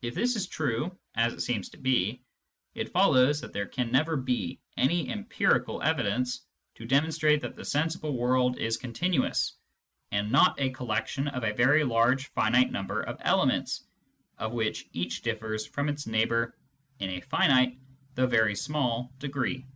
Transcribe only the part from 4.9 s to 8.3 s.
empirical evidence to demonstrate that the sensible